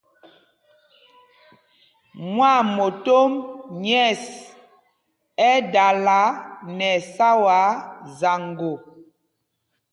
[2.35, 3.31] Mwâmotom
[3.81, 4.23] nyɛ̂ɛs
[5.49, 6.19] ɛ́ dala
[6.77, 7.69] nɛ ɛsáwaa
[8.19, 8.71] zaŋgo.